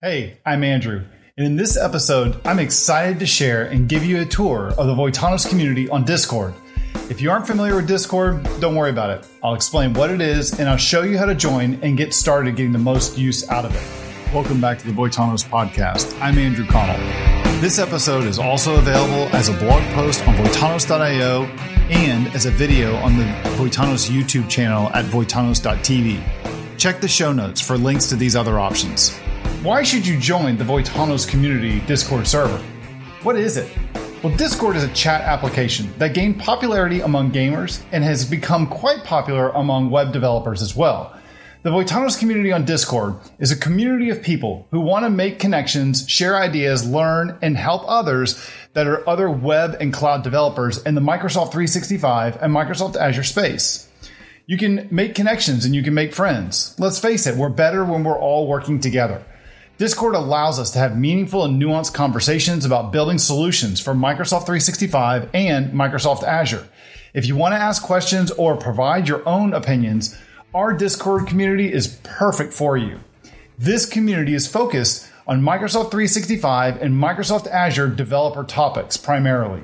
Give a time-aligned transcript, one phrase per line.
[0.00, 1.02] Hey, I'm Andrew,
[1.36, 4.94] and in this episode, I'm excited to share and give you a tour of the
[4.94, 6.54] Voitanos community on Discord.
[7.10, 9.28] If you aren't familiar with Discord, don't worry about it.
[9.42, 12.54] I'll explain what it is and I'll show you how to join and get started
[12.54, 14.32] getting the most use out of it.
[14.32, 16.16] Welcome back to the Voitanos podcast.
[16.20, 16.96] I'm Andrew Connell.
[17.60, 21.42] This episode is also available as a blog post on Voitanos.io
[21.90, 23.24] and as a video on the
[23.56, 26.78] Voitanos YouTube channel at Voitanos.tv.
[26.78, 29.18] Check the show notes for links to these other options.
[29.68, 32.56] Why should you join the Voitanos community Discord server?
[33.22, 33.70] What is it?
[34.22, 39.04] Well, Discord is a chat application that gained popularity among gamers and has become quite
[39.04, 41.14] popular among web developers as well.
[41.64, 46.08] The Voitanos community on Discord is a community of people who want to make connections,
[46.08, 51.02] share ideas, learn, and help others that are other web and cloud developers in the
[51.02, 53.86] Microsoft 365 and Microsoft Azure space.
[54.46, 56.74] You can make connections and you can make friends.
[56.78, 59.22] Let's face it, we're better when we're all working together.
[59.78, 65.30] Discord allows us to have meaningful and nuanced conversations about building solutions for Microsoft 365
[65.32, 66.66] and Microsoft Azure.
[67.14, 70.18] If you want to ask questions or provide your own opinions,
[70.52, 72.98] our Discord community is perfect for you.
[73.56, 79.62] This community is focused on Microsoft 365 and Microsoft Azure developer topics primarily.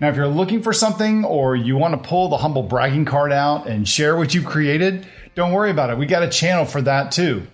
[0.00, 3.30] Now, if you're looking for something or you want to pull the humble bragging card
[3.30, 5.98] out and share what you've created, don't worry about it.
[5.98, 7.46] We got a channel for that too.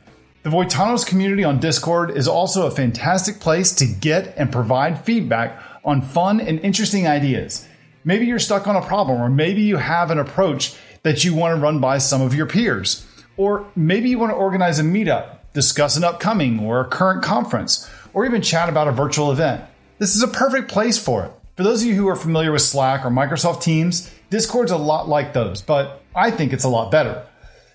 [0.42, 5.62] The Voitanos community on Discord is also a fantastic place to get and provide feedback
[5.84, 7.68] on fun and interesting ideas.
[8.04, 11.54] Maybe you're stuck on a problem, or maybe you have an approach that you want
[11.54, 13.06] to run by some of your peers.
[13.36, 17.90] Or maybe you want to organize a meetup, discuss an upcoming or a current conference,
[18.14, 19.62] or even chat about a virtual event.
[19.98, 21.32] This is a perfect place for it.
[21.54, 25.06] For those of you who are familiar with Slack or Microsoft Teams, Discord's a lot
[25.06, 27.26] like those, but I think it's a lot better.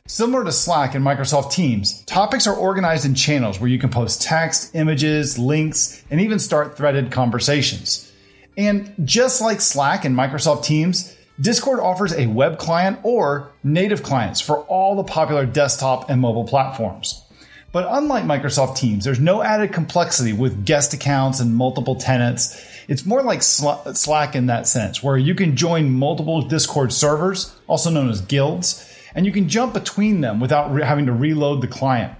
[0.07, 4.21] Similar to Slack and Microsoft Teams, topics are organized in channels where you can post
[4.21, 8.11] text, images, links, and even start threaded conversations.
[8.55, 14.39] And just like Slack and Microsoft Teams, Discord offers a web client or native clients
[14.39, 17.25] for all the popular desktop and mobile platforms.
[17.71, 22.63] But unlike Microsoft Teams, there's no added complexity with guest accounts and multiple tenants.
[22.87, 27.89] It's more like Slack in that sense, where you can join multiple Discord servers, also
[27.89, 31.67] known as guilds, and you can jump between them without re- having to reload the
[31.67, 32.13] client.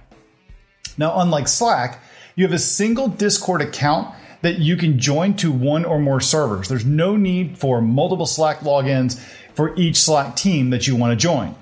[0.98, 2.02] Now, unlike Slack,
[2.34, 6.68] you have a single Discord account that you can join to one or more servers.
[6.68, 9.18] There's no need for multiple Slack logins
[9.54, 11.54] for each Slack team that you want to join.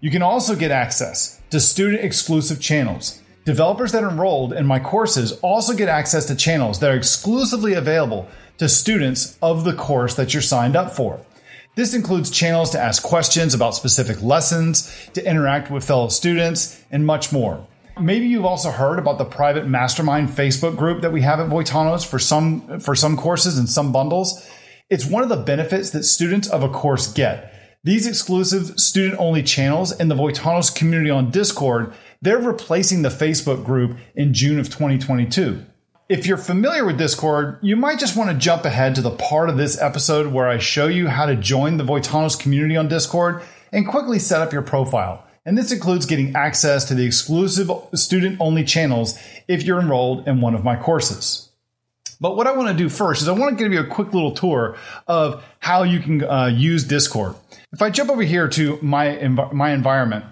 [0.00, 3.20] You can also get access to student exclusive channels.
[3.44, 8.28] Developers that enrolled in my courses also get access to channels that are exclusively available
[8.58, 11.20] to students of the course that you're signed up for.
[11.74, 17.06] This includes channels to ask questions about specific lessons, to interact with fellow students, and
[17.06, 17.66] much more.
[17.98, 22.06] Maybe you've also heard about the private mastermind Facebook group that we have at Voitanos
[22.06, 24.46] for some for some courses and some bundles.
[24.90, 27.54] It's one of the benefits that students of a course get.
[27.84, 33.64] These exclusive student only channels in the Voitanos community on Discord, they're replacing the Facebook
[33.64, 35.64] group in June of 2022.
[36.12, 39.48] If you're familiar with Discord, you might just want to jump ahead to the part
[39.48, 43.42] of this episode where I show you how to join the Voitanos community on Discord
[43.72, 48.36] and quickly set up your profile and this includes getting access to the exclusive student
[48.40, 49.18] only channels
[49.48, 51.48] if you're enrolled in one of my courses.
[52.20, 54.12] But what I want to do first is I want to give you a quick
[54.12, 54.76] little tour
[55.08, 57.36] of how you can uh, use Discord.
[57.72, 60.26] If I jump over here to my env- my environment,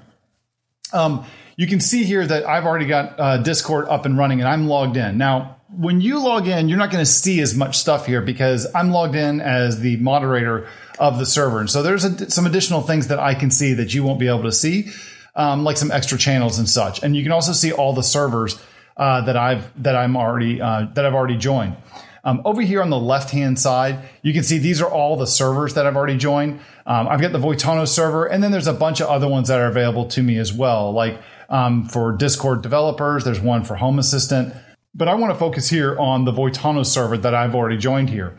[0.92, 1.24] um,
[1.56, 4.68] you can see here that I've already got uh, Discord up and running and I'm
[4.68, 5.18] logged in.
[5.18, 8.66] Now, when you log in, you're not going to see as much stuff here because
[8.74, 11.60] I'm logged in as the moderator of the server.
[11.60, 14.28] And so there's a, some additional things that I can see that you won't be
[14.28, 14.90] able to see,
[15.34, 17.02] um, like some extra channels and such.
[17.02, 18.60] And you can also see all the servers
[18.96, 21.76] uh, that I've that I'm already uh, that I've already joined.
[22.22, 25.26] Um, over here on the left hand side, you can see these are all the
[25.26, 26.60] servers that I've already joined.
[26.84, 29.58] Um, I've got the Voitanos server, and then there's a bunch of other ones that
[29.58, 30.92] are available to me as well.
[30.92, 34.52] Like um, for Discord developers, there's one for Home Assistant.
[34.94, 38.38] But I want to focus here on the Voitanos server that I've already joined here.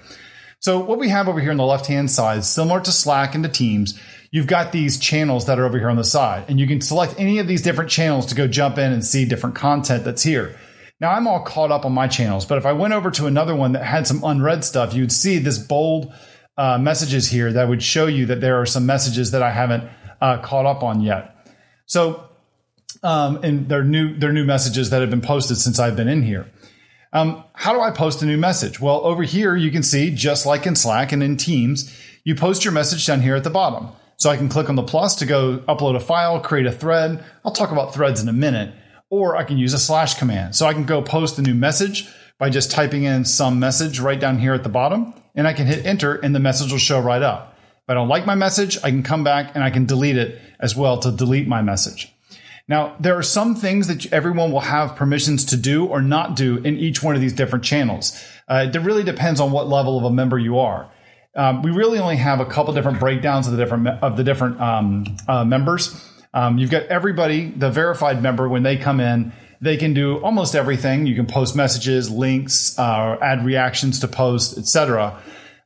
[0.60, 3.44] So what we have over here on the left hand side, similar to Slack and
[3.44, 4.00] to Teams,
[4.30, 7.16] you've got these channels that are over here on the side, and you can select
[7.18, 10.56] any of these different channels to go jump in and see different content that's here.
[11.00, 13.56] Now I'm all caught up on my channels, but if I went over to another
[13.56, 16.14] one that had some unread stuff, you'd see this bold
[16.58, 19.86] uh, messages here that would show you that there are some messages that I haven't
[20.22, 21.36] uh, caught up on yet.
[21.88, 22.30] So
[23.04, 26.24] um, and they're new they're new messages that have been posted since I've been in
[26.24, 26.50] here.
[27.14, 28.80] Um, how do I post a new message?
[28.80, 31.94] Well, over here you can see just like in Slack and in Teams,
[32.24, 33.90] you post your message down here at the bottom.
[34.18, 37.24] So I can click on the plus to go upload a file, create a thread.
[37.44, 38.74] I'll talk about threads in a minute.
[39.12, 40.56] or I can use a slash command.
[40.56, 42.10] So I can go post a new message
[42.40, 45.68] by just typing in some message right down here at the bottom, and I can
[45.68, 47.56] hit enter and the message will show right up.
[47.84, 50.42] If I don't like my message, I can come back and I can delete it
[50.60, 52.12] as well to delete my message.
[52.72, 56.56] Now, there are some things that everyone will have permissions to do or not do
[56.60, 58.18] in each one of these different channels.
[58.48, 60.90] Uh, it really depends on what level of a member you are.
[61.36, 64.62] Um, we really only have a couple different breakdowns of the different of the different
[64.62, 65.94] um, uh, members.
[66.34, 70.56] Um, you've got everybody, the verified member, when they come in, they can do almost
[70.56, 71.06] everything.
[71.06, 75.22] You can post messages, links, uh, add reactions to posts, etc.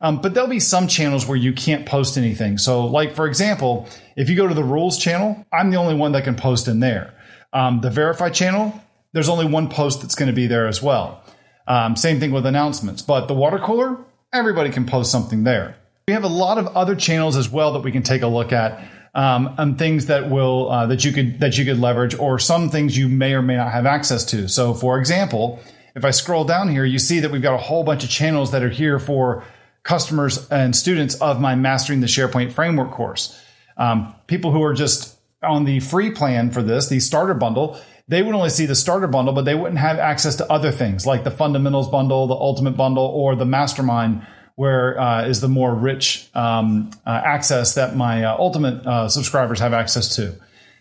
[0.05, 2.59] Um, but there'll be some channels where you can't post anything.
[2.59, 6.11] So, like for example, if you go to the rules channel, I'm the only one
[6.11, 7.15] that can post in there.
[7.53, 8.79] Um, the verify channel,
[9.13, 11.23] there's only one post that's going to be there as well.
[11.67, 13.01] Um, same thing with announcements.
[13.01, 13.97] But the water cooler,
[14.31, 15.75] everybody can post something there.
[16.07, 18.53] We have a lot of other channels as well that we can take a look
[18.53, 22.37] at um, and things that will uh, that you could that you could leverage, or
[22.37, 24.47] some things you may or may not have access to.
[24.49, 25.59] So, for example,
[25.95, 28.51] if I scroll down here, you see that we've got a whole bunch of channels
[28.51, 29.43] that are here for
[29.85, 33.39] customers and students of my Mastering the SharePoint Framework course.
[33.77, 38.21] Um, people who are just on the free plan for this, the starter bundle, they
[38.21, 41.23] would only see the starter bundle, but they wouldn't have access to other things like
[41.23, 46.29] the fundamentals bundle, the ultimate bundle, or the mastermind where uh, is the more rich
[46.33, 50.33] um, uh, access that my uh, ultimate uh, subscribers have access to.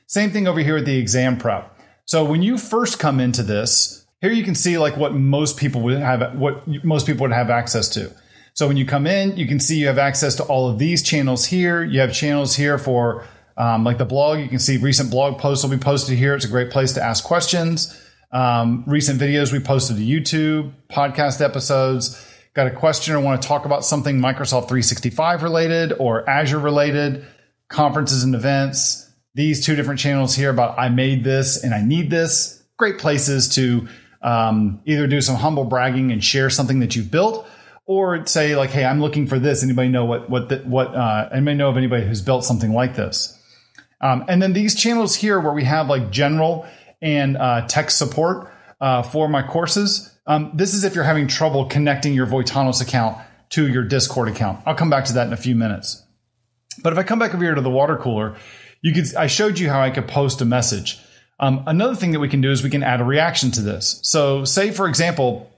[0.06, 1.78] Same thing over here with the exam prep.
[2.06, 5.82] So when you first come into this, here you can see like what most people
[5.82, 8.14] would have, what most people would have access to.
[8.54, 11.02] So when you come in, you can see you have access to all of these
[11.02, 11.82] channels here.
[11.82, 14.38] You have channels here for um, like the blog.
[14.38, 16.34] You can see recent blog posts will be posted here.
[16.34, 18.00] It's a great place to ask questions.
[18.30, 23.46] Um, recent videos we posted to YouTube, podcast episodes got a question or want to
[23.46, 27.24] talk about something Microsoft 365 related or Azure related,
[27.68, 32.10] conferences and events, these two different channels here about I made this and I need
[32.10, 33.88] this, great places to
[34.22, 37.46] um, either do some humble bragging and share something that you've built,
[37.86, 39.62] or say like, "Hey, I'm looking for this.
[39.62, 40.94] Anybody know what what the, what?
[40.94, 43.38] Uh, anybody know of anybody who's built something like this?"
[44.00, 46.66] Um, and then these channels here where we have like general
[47.00, 50.10] and uh, tech support uh, for my courses.
[50.26, 53.18] Um, this is if you're having trouble connecting your Voitanos account
[53.50, 54.60] to your Discord account.
[54.66, 56.02] I'll come back to that in a few minutes.
[56.82, 58.36] But if I come back over here to the water cooler,
[58.82, 60.98] you could I showed you how I could post a message.
[61.40, 64.00] Um, another thing that we can do is we can add a reaction to this.
[64.02, 65.50] So, say for example,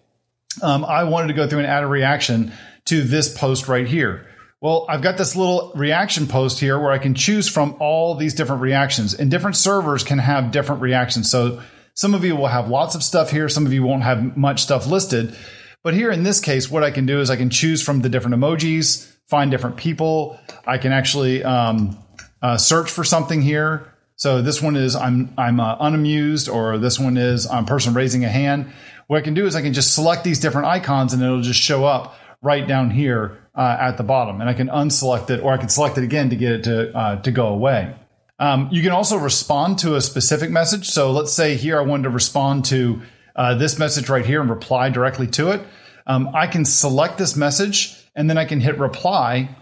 [0.62, 2.53] um, I wanted to go through and add a reaction
[2.87, 4.26] to this post right here.
[4.61, 8.35] Well, I've got this little reaction post here where I can choose from all these
[8.35, 11.31] different reactions, and different servers can have different reactions.
[11.31, 11.62] So
[11.94, 13.49] some of you will have lots of stuff here.
[13.49, 15.37] Some of you won't have much stuff listed.
[15.82, 18.08] But here in this case, what I can do is I can choose from the
[18.08, 20.38] different emojis, find different people.
[20.67, 21.97] I can actually um,
[22.43, 23.93] uh, search for something here.
[24.17, 28.25] So this one is I'm I'm uh, unamused, or this one is I'm person raising
[28.25, 28.73] a hand.
[29.06, 31.61] What I can do is I can just select these different icons, and it'll just
[31.61, 34.41] show up right down here uh, at the bottom.
[34.41, 36.97] And I can unselect it, or I can select it again to get it to
[36.97, 37.94] uh, to go away.
[38.38, 40.88] Um, you can also respond to a specific message.
[40.88, 43.00] So let's say here I wanted to respond to
[43.35, 45.62] uh, this message right here and reply directly to it.
[46.06, 49.56] Um, I can select this message and then I can hit reply.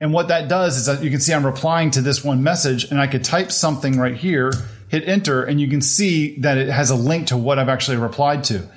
[0.00, 2.90] And what that does is that you can see I'm replying to this one message
[2.90, 4.52] and I could type something right here,
[4.94, 7.96] hit enter, and you can see that it has a link to what I've actually
[7.96, 8.68] replied to.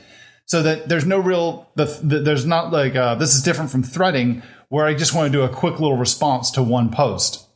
[0.45, 3.83] So that there's no real, the, the, there's not like, uh, this is different from
[3.83, 7.47] threading where I just want to do a quick little response to one post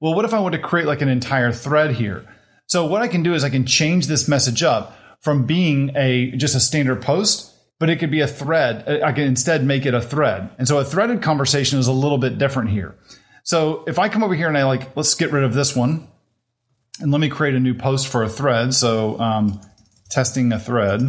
[0.00, 2.26] well, what if I want to create like an entire thread here?
[2.66, 6.30] So what I can do is I can change this message up from being a
[6.32, 9.02] just a standard post, but it could be a thread.
[9.02, 10.50] I can instead make it a thread.
[10.58, 12.96] And so a threaded conversation is a little bit different here.
[13.44, 16.08] So if I come over here and I like, let's get rid of this one
[17.00, 18.74] and let me create a new post for a thread.
[18.74, 19.60] So um,
[20.10, 21.02] testing a thread.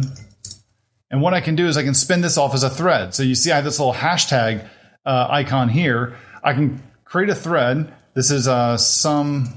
[1.10, 3.14] And what I can do is I can spin this off as a thread.
[3.14, 4.68] So you see I have this little hashtag
[5.04, 6.16] uh, icon here.
[6.42, 9.56] I can create a thread this is uh, some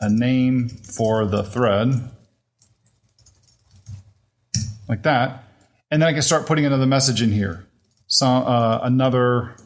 [0.00, 2.10] a name for the thread,
[4.88, 5.44] like that,
[5.90, 7.66] and then I can start putting another message in here.
[8.06, 9.56] So uh, another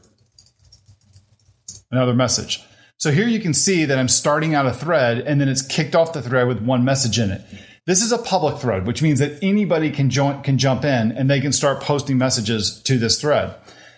[1.90, 2.62] another message.
[2.98, 5.94] So here you can see that I'm starting out a thread, and then it's kicked
[5.94, 7.42] off the thread with one message in it.
[7.84, 11.30] This is a public thread, which means that anybody can join, can jump in and
[11.30, 13.54] they can start posting messages to this thread.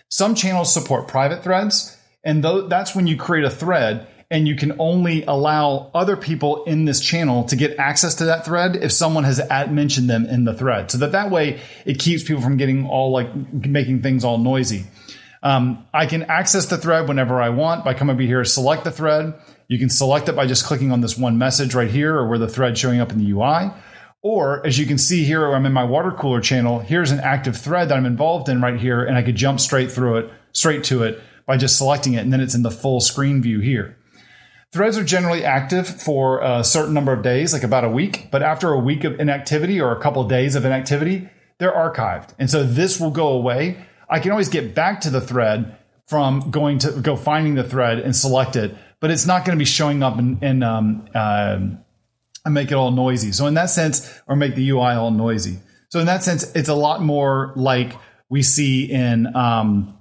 [0.09, 4.55] Some channels support private threads, and th- that's when you create a thread and you
[4.55, 8.91] can only allow other people in this channel to get access to that thread if
[8.91, 9.41] someone has
[9.71, 10.91] mentioned them in the thread.
[10.91, 14.83] So that that way it keeps people from getting all like making things all noisy.
[15.41, 18.91] Um, I can access the thread whenever I want by coming over here, select the
[18.91, 19.33] thread.
[19.67, 22.39] You can select it by just clicking on this one message right here or where
[22.39, 23.71] the thread showing up in the UI.
[24.21, 26.79] Or as you can see here, I'm in my water cooler channel.
[26.79, 29.91] Here's an active thread that I'm involved in right here, and I could jump straight
[29.91, 32.99] through it, straight to it by just selecting it, and then it's in the full
[32.99, 33.95] screen view here.
[34.71, 38.43] Threads are generally active for a certain number of days, like about a week, but
[38.43, 42.35] after a week of inactivity or a couple of days of inactivity, they're archived.
[42.37, 43.83] And so this will go away.
[44.09, 47.99] I can always get back to the thread from going to go finding the thread
[47.99, 51.59] and select it, but it's not going to be showing up in, in um, uh,
[52.45, 53.31] and make it all noisy.
[53.31, 55.59] So in that sense, or make the UI all noisy.
[55.89, 57.93] So in that sense, it's a lot more like
[58.29, 59.97] we see in um,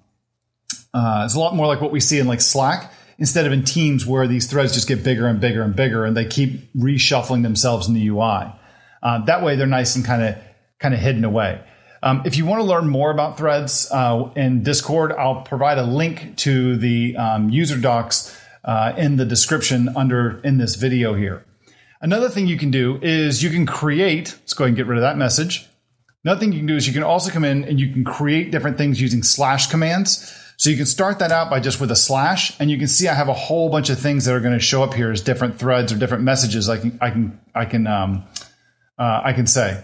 [0.95, 3.65] uh, it's a lot more like what we see in like Slack instead of in
[3.65, 7.43] Teams where these threads just get bigger and bigger and bigger and they keep reshuffling
[7.43, 8.53] themselves in the UI.
[9.03, 10.37] Uh, that way, they're nice and kind of
[10.79, 11.63] kind of hidden away.
[12.03, 15.83] Um, if you want to learn more about threads uh, in Discord, I'll provide a
[15.83, 21.45] link to the um, user docs uh, in the description under in this video here.
[22.01, 24.37] Another thing you can do is you can create.
[24.41, 25.67] Let's go ahead and get rid of that message.
[26.25, 28.53] Another thing you can do is you can also come in and you can create
[28.53, 30.35] different things using slash commands.
[30.59, 33.07] So you can start that out by just with a slash, and you can see
[33.07, 35.21] I have a whole bunch of things that are going to show up here as
[35.21, 36.69] different threads or different messages.
[36.69, 38.25] I can I can I can um,
[38.99, 39.83] uh, I can say,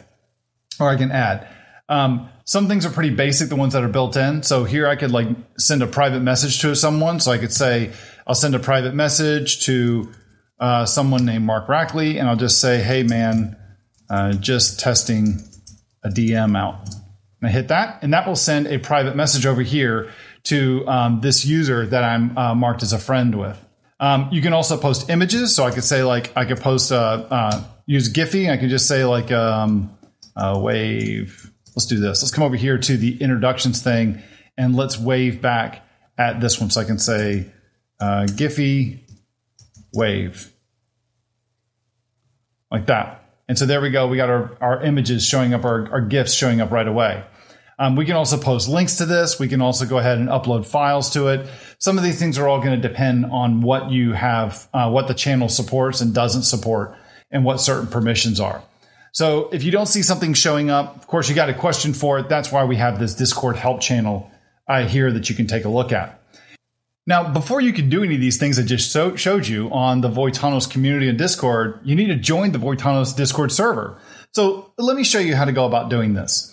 [0.80, 1.47] or I can add.
[1.88, 4.43] Um, some things are pretty basic, the ones that are built in.
[4.43, 7.21] So here I could like send a private message to someone.
[7.21, 7.93] So I could say
[8.26, 10.11] I'll send a private message to
[10.59, 13.57] uh, someone named Mark Rackley, and I'll just say, "Hey man,
[14.09, 15.41] uh, just testing
[16.03, 16.88] a DM out."
[17.41, 20.11] And I hit that, and that will send a private message over here
[20.45, 23.62] to um, this user that I'm uh, marked as a friend with.
[24.00, 25.55] Um, you can also post images.
[25.55, 28.50] So I could say like I could post uh, uh, use Giphy.
[28.50, 29.97] I could just say like um,
[30.37, 31.50] uh, wave.
[31.75, 32.23] Let's do this.
[32.23, 34.23] Let's come over here to the introductions thing
[34.57, 36.71] and let's wave back at this one.
[36.71, 37.47] So I can say
[38.00, 39.00] uh, Giphy
[39.93, 40.52] wave
[42.71, 43.25] like that.
[43.49, 44.09] And so there we go.
[44.09, 47.25] We got our, our images showing up, our, our GIFs showing up right away.
[47.78, 49.38] Um, we can also post links to this.
[49.38, 51.49] We can also go ahead and upload files to it.
[51.78, 55.09] Some of these things are all going to depend on what you have, uh, what
[55.09, 56.97] the channel supports and doesn't support,
[57.31, 58.62] and what certain permissions are.
[59.14, 62.18] So if you don't see something showing up, of course, you got a question for
[62.18, 62.28] it.
[62.28, 64.28] That's why we have this Discord help channel
[64.68, 66.21] uh, here that you can take a look at.
[67.06, 70.00] Now, before you can do any of these things I just so- showed you on
[70.00, 74.00] the Voitanos community and Discord, you need to join the Voitanos Discord server.
[74.33, 76.50] So let me show you how to go about doing this.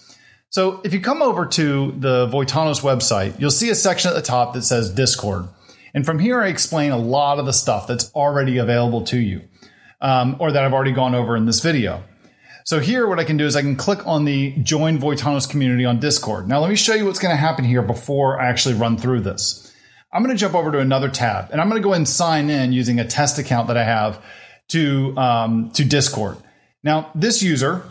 [0.50, 4.22] So if you come over to the Voitanos website, you'll see a section at the
[4.22, 5.48] top that says Discord.
[5.96, 9.41] And from here, I explain a lot of the stuff that's already available to you
[10.00, 12.03] um, or that I've already gone over in this video.
[12.63, 15.86] So here, what I can do is I can click on the Join Voitanos community
[15.86, 16.48] on Discord.
[16.48, 19.22] Now, let me show you what's going to happen here before I actually run through
[19.22, 19.74] this.
[20.13, 22.50] I'm going to jump over to another tab and I'm going to go and sign
[22.50, 24.24] in using a test account that I have
[24.70, 26.38] to, um, to Discord.
[26.84, 27.84] Now, this user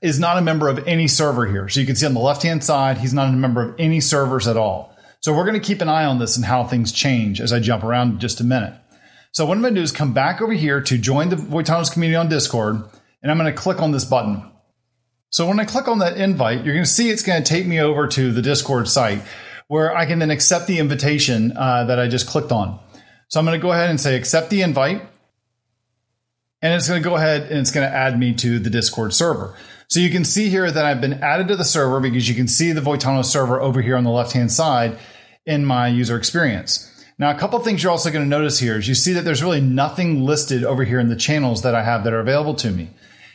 [0.00, 1.68] is not a member of any server here.
[1.68, 4.00] So you can see on the left hand side, he's not a member of any
[4.00, 4.96] servers at all.
[5.20, 7.60] So we're going to keep an eye on this and how things change as I
[7.60, 8.72] jump around in just a minute.
[9.32, 11.92] So what I'm going to do is come back over here to join the Voitanos
[11.92, 12.82] community on Discord,
[13.22, 14.50] and I'm going to click on this button.
[15.30, 17.66] So when I click on that invite, you're going to see it's going to take
[17.66, 19.22] me over to the Discord site
[19.68, 22.80] where I can then accept the invitation uh, that I just clicked on.
[23.28, 25.02] So I'm going to go ahead and say accept the invite.
[26.62, 29.14] And it's going to go ahead and it's going to add me to the Discord
[29.14, 29.56] server.
[29.86, 32.48] So you can see here that I've been added to the server because you can
[32.48, 34.98] see the Voitanos server over here on the left hand side
[35.46, 36.86] in my user experience.
[37.18, 39.42] Now, a couple things you're also going to notice here is you see that there's
[39.42, 42.70] really nothing listed over here in the channels that I have that are available to
[42.70, 42.90] me.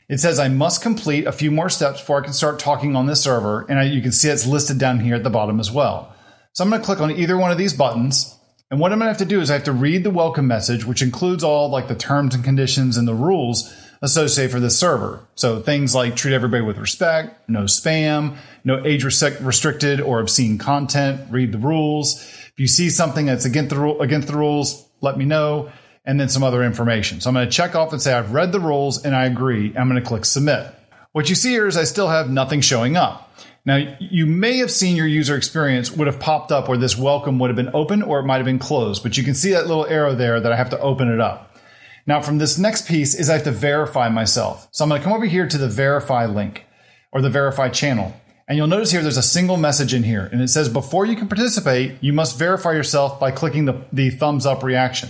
[0.08, 3.08] It says I must complete a few more steps before I can start talking on
[3.08, 5.72] this server, and I, you can see it's listed down here at the bottom as
[5.72, 6.14] well.
[6.54, 8.38] So I'm going to click on either one of these buttons,
[8.70, 10.46] and what I'm going to have to do is I have to read the welcome
[10.46, 14.78] message, which includes all like the terms and conditions and the rules associated for this
[14.78, 15.28] server.
[15.34, 21.22] So things like treat everybody with respect, no spam, no age restricted or obscene content,
[21.32, 22.22] read the rules.
[22.22, 25.72] If you see something that's against the, against the rules, let me know,
[26.06, 27.20] and then some other information.
[27.20, 29.76] So I'm going to check off and say I've read the rules and I agree.
[29.76, 30.68] I'm going to click submit.
[31.12, 33.22] What you see here is I still have nothing showing up.
[33.66, 37.40] Now, you may have seen your user experience would have popped up where this welcome
[37.40, 39.66] would have been open or it might have been closed, but you can see that
[39.66, 41.58] little arrow there that I have to open it up.
[42.06, 44.68] Now, from this next piece is I have to verify myself.
[44.72, 46.66] So I'm going to come over here to the verify link
[47.12, 48.14] or the verify channel.
[48.48, 50.30] And you'll notice here there's a single message in here.
[50.32, 54.12] And it says, before you can participate, you must verify yourself by clicking the, the
[54.12, 55.10] thumbs up reaction.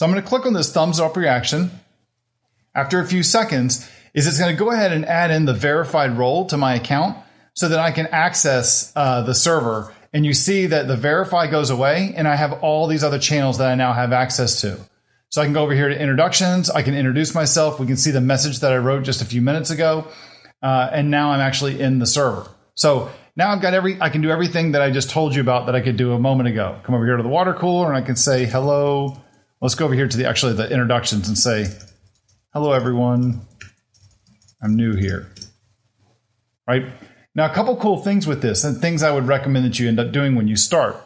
[0.00, 1.70] So I'm going to click on this thumbs up reaction.
[2.74, 6.16] After a few seconds, is it's going to go ahead and add in the verified
[6.16, 7.18] role to my account
[7.52, 9.92] so that I can access uh, the server.
[10.14, 13.58] And you see that the verify goes away and I have all these other channels
[13.58, 14.78] that I now have access to.
[15.28, 16.70] So I can go over here to introductions.
[16.70, 17.78] I can introduce myself.
[17.78, 20.08] We can see the message that I wrote just a few minutes ago.
[20.62, 22.48] Uh, and now I'm actually in the server.
[22.74, 25.66] So now I've got every, I can do everything that I just told you about
[25.66, 26.80] that I could do a moment ago.
[26.84, 29.22] Come over here to the water cooler and I can say, hello.
[29.62, 31.66] Let's go over here to the, actually the introductions and say,
[32.54, 33.42] hello everyone.
[34.62, 35.30] I'm new here.
[36.66, 36.86] Right?
[37.34, 40.00] Now, a couple cool things with this and things I would recommend that you end
[40.00, 40.96] up doing when you start.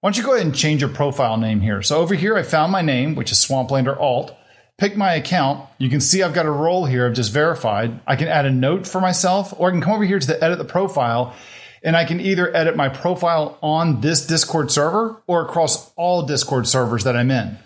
[0.00, 1.82] Why don't you go ahead and change your profile name here?
[1.82, 4.34] So over here, I found my name, which is Swamplander Alt.
[4.78, 5.68] Pick my account.
[5.76, 7.06] You can see I've got a role here.
[7.06, 8.00] I've just verified.
[8.06, 10.42] I can add a note for myself, or I can come over here to the
[10.42, 11.36] edit the profile,
[11.82, 16.66] and I can either edit my profile on this Discord server or across all Discord
[16.66, 17.58] servers that I'm in.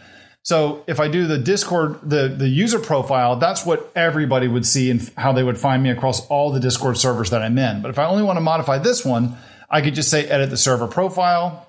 [0.44, 4.90] So if I do the Discord, the, the user profile, that's what everybody would see
[4.90, 7.80] and how they would find me across all the Discord servers that I'm in.
[7.80, 9.36] But if I only want to modify this one,
[9.70, 11.68] I could just say edit the server profile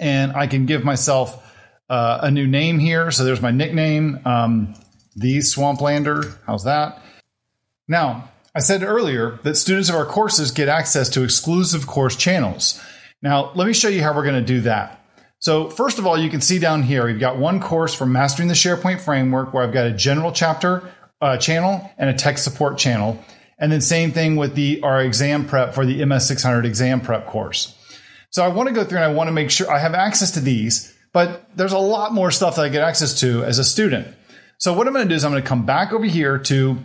[0.00, 1.46] and I can give myself
[1.90, 3.10] uh, a new name here.
[3.10, 4.74] So there's my nickname, um,
[5.14, 6.34] the Swamplander.
[6.46, 6.98] How's that?
[7.86, 12.80] Now, I said earlier that students of our courses get access to exclusive course channels.
[13.20, 15.01] Now, let me show you how we're going to do that.
[15.42, 18.46] So, first of all, you can see down here, we've got one course for Mastering
[18.46, 20.88] the SharePoint Framework where I've got a general chapter
[21.20, 23.18] uh, channel and a tech support channel.
[23.58, 27.76] And then same thing with the our exam prep for the MS600 exam prep course.
[28.30, 30.30] So I want to go through and I want to make sure I have access
[30.32, 33.64] to these, but there's a lot more stuff that I get access to as a
[33.64, 34.14] student.
[34.58, 36.78] So what I'm going to do is I'm going to come back over here to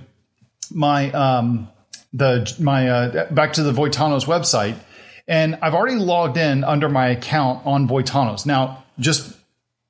[0.72, 1.70] my um,
[2.12, 4.80] the my uh, back to the Voitanos website,
[5.28, 8.46] and I've already logged in under my account on Voitanos.
[8.46, 9.36] Now, just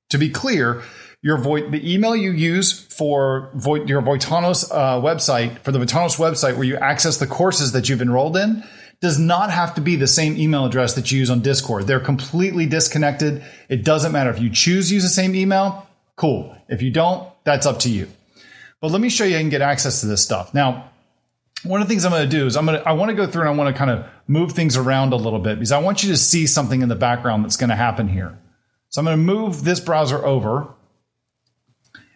[0.09, 0.83] to be clear,
[1.21, 1.37] your
[1.69, 3.49] the email you use for
[3.85, 8.01] your Voitanos uh, website for the Voitanos website where you access the courses that you've
[8.01, 8.63] enrolled in
[8.99, 11.85] does not have to be the same email address that you use on Discord.
[11.85, 13.43] They're completely disconnected.
[13.69, 16.55] It doesn't matter if you choose to use the same email, cool.
[16.67, 18.07] If you don't, that's up to you.
[18.81, 20.53] But let me show you how you can get access to this stuff.
[20.53, 20.89] Now,
[21.63, 23.15] one of the things I'm going to do is I'm going to I want to
[23.15, 25.71] go through and I want to kind of move things around a little bit because
[25.71, 28.37] I want you to see something in the background that's going to happen here.
[28.89, 30.73] So I'm going to move this browser over.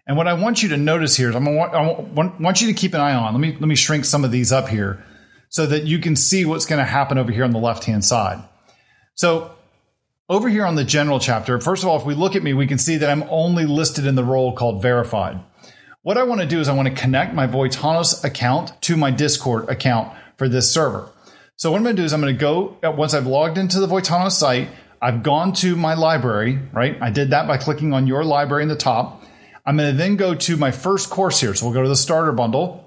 [0.07, 2.39] And what I want you to notice here is I'm going to want, I want,
[2.39, 3.33] want you to keep an eye on.
[3.33, 5.03] Let me let me shrink some of these up here
[5.49, 8.05] so that you can see what's going to happen over here on the left hand
[8.05, 8.43] side.
[9.15, 9.51] So
[10.29, 12.67] over here on the general chapter, first of all, if we look at me, we
[12.67, 15.43] can see that I'm only listed in the role called verified.
[16.03, 19.11] What I want to do is I want to connect my Voitanos account to my
[19.11, 21.07] Discord account for this server.
[21.57, 23.59] So what I'm going to do is I'm going to go uh, once I've logged
[23.59, 26.97] into the Voitanos site, I've gone to my library, right?
[26.99, 29.23] I did that by clicking on your library in the top.
[29.63, 31.53] I'm going to then go to my first course here.
[31.53, 32.83] So we'll go to the starter bundle.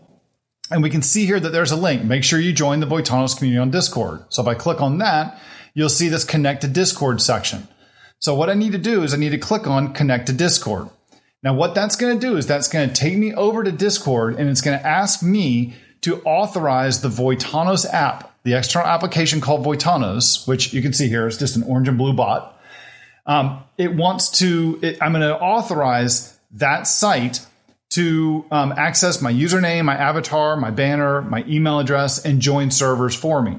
[0.73, 2.03] And we can see here that there's a link.
[2.03, 4.25] Make sure you join the Voitanos community on Discord.
[4.31, 5.39] So if I click on that,
[5.73, 7.69] you'll see this connect to Discord section.
[8.19, 10.89] So what I need to do is I need to click on connect to Discord.
[11.45, 14.37] Now what that's going to do is that's going to take me over to Discord
[14.37, 19.65] and it's going to ask me to authorize the Voitanos app, the external application called
[19.65, 22.59] Voitanos, which you can see here is just an orange and blue bot.
[23.27, 27.41] Um, it wants to, it, I'm going to authorize that site
[27.91, 33.15] to um, access my username, my avatar, my banner, my email address, and join servers
[33.15, 33.59] for me.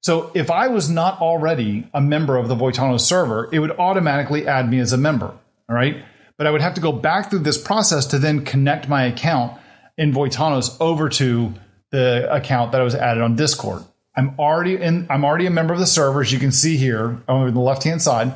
[0.00, 4.48] So if I was not already a member of the Voitanos server, it would automatically
[4.48, 5.26] add me as a member.
[5.68, 6.04] All right.
[6.40, 9.60] But I would have to go back through this process to then connect my account
[9.98, 11.52] in Voitanos over to
[11.90, 13.82] the account that I was added on Discord.
[14.16, 17.20] I'm already in, I'm already a member of the server, as you can see here
[17.28, 18.32] on the left hand side.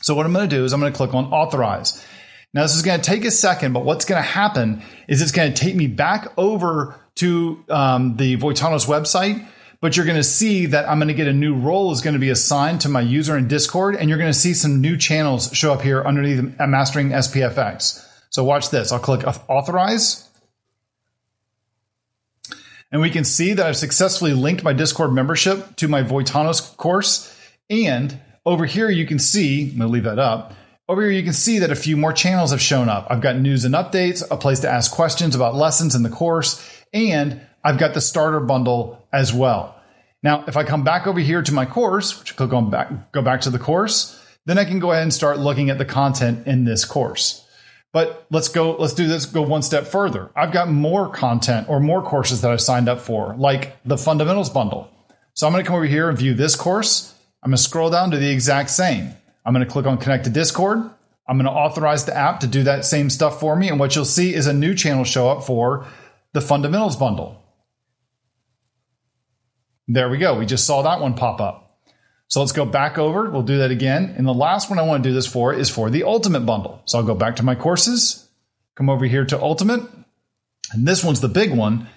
[0.00, 2.06] So what I'm going to do is I'm going to click on authorize.
[2.54, 5.32] Now, this is going to take a second, but what's going to happen is it's
[5.32, 9.44] going to take me back over to um, the Voitanos website.
[9.80, 12.14] But you're going to see that I'm going to get a new role is going
[12.14, 14.96] to be assigned to my user in Discord, and you're going to see some new
[14.96, 18.04] channels show up here underneath Mastering SPFX.
[18.30, 18.90] So watch this.
[18.90, 20.28] I'll click Authorize.
[22.90, 27.34] And we can see that I've successfully linked my Discord membership to my Voitanos course.
[27.70, 30.54] And over here, you can see, I'm going to leave that up.
[30.88, 33.06] Over here, you can see that a few more channels have shown up.
[33.10, 36.66] I've got news and updates, a place to ask questions about lessons in the course,
[36.94, 39.74] and I've got the starter bundle as well.
[40.22, 43.12] Now, if I come back over here to my course, which I click on back,
[43.12, 45.84] go back to the course, then I can go ahead and start looking at the
[45.84, 47.44] content in this course.
[47.92, 50.30] But let's go, let's do this, go one step further.
[50.36, 54.50] I've got more content or more courses that I've signed up for, like the fundamentals
[54.50, 54.90] bundle.
[55.34, 57.14] So I'm going to come over here and view this course.
[57.42, 59.12] I'm going to scroll down to the exact same.
[59.44, 60.78] I'm going to click on connect to Discord.
[61.28, 63.68] I'm going to authorize the app to do that same stuff for me.
[63.68, 65.86] And what you'll see is a new channel show up for
[66.32, 67.42] the fundamentals bundle.
[69.88, 70.38] There we go.
[70.38, 71.78] We just saw that one pop up.
[72.28, 73.30] So let's go back over.
[73.30, 74.14] We'll do that again.
[74.16, 76.82] And the last one I want to do this for is for the ultimate bundle.
[76.84, 78.28] So I'll go back to my courses,
[78.76, 79.80] come over here to Ultimate.
[80.72, 81.88] And this one's the big one.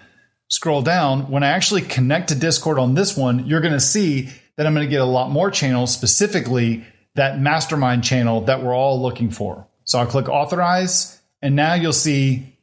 [0.47, 1.29] Scroll down.
[1.29, 4.73] When I actually connect to Discord on this one, you're going to see that I'm
[4.73, 9.31] going to get a lot more channels, specifically that mastermind channel that we're all looking
[9.31, 9.67] for.
[9.83, 12.57] So I'll click authorize, and now you'll see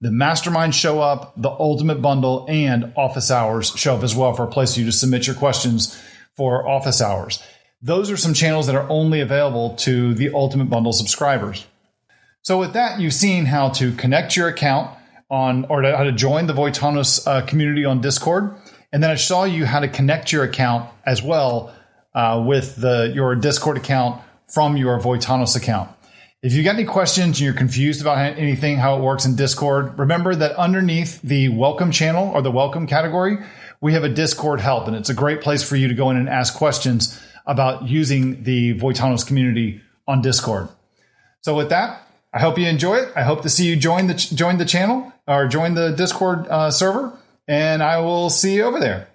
[0.00, 4.44] the mastermind show up, the ultimate bundle, and office hours show up as well for
[4.44, 6.00] a place for you to submit your questions
[6.36, 7.42] for office hours.
[7.80, 11.66] Those are some channels that are only available to the ultimate bundle subscribers.
[12.42, 14.96] So with that, you've seen how to connect your account
[15.30, 18.54] on or how to join the Voitanos uh, community on Discord.
[18.92, 21.74] And then I saw you how to connect your account as well
[22.14, 25.90] uh, with the your Discord account from your Voitanos account.
[26.46, 29.98] If you got any questions and you're confused about anything, how it works in Discord,
[29.98, 33.38] remember that underneath the welcome channel or the welcome category,
[33.80, 36.16] we have a Discord help, and it's a great place for you to go in
[36.16, 40.68] and ask questions about using the Voitanos community on Discord.
[41.40, 43.12] So with that, I hope you enjoy it.
[43.16, 46.70] I hope to see you join the join the channel or join the Discord uh,
[46.70, 47.12] server,
[47.48, 49.08] and I will see you over there.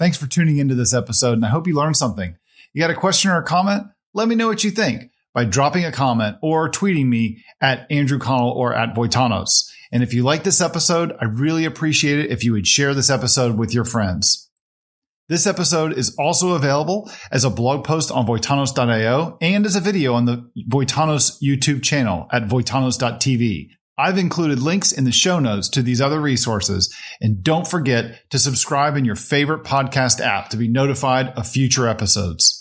[0.00, 2.36] Thanks for tuning into this episode, and I hope you learned something.
[2.72, 3.84] You got a question or a comment?
[4.12, 8.18] Let me know what you think by dropping a comment or tweeting me at Andrew
[8.18, 9.70] Connell or at Voitanos.
[9.92, 13.10] And if you like this episode, I really appreciate it if you would share this
[13.10, 14.48] episode with your friends.
[15.28, 20.14] This episode is also available as a blog post on Voitanos.io and as a video
[20.14, 23.68] on the Voitanos YouTube channel at Voitanos.tv.
[23.96, 26.92] I've included links in the show notes to these other resources.
[27.20, 31.86] And don't forget to subscribe in your favorite podcast app to be notified of future
[31.86, 32.59] episodes.